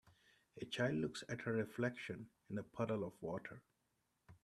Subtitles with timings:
[0.59, 3.61] A child looks at her reflection in a puddle of water.